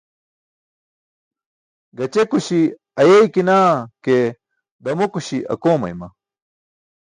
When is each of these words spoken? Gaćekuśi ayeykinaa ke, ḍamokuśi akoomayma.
Gaćekuśi 1.97 2.59
ayeykinaa 2.99 3.73
ke, 4.03 4.15
ḍamokuśi 4.83 5.37
akoomayma. 5.53 6.07